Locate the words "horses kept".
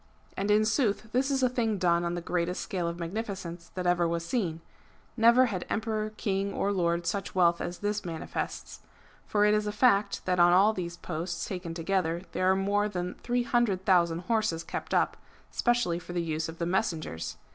14.21-14.95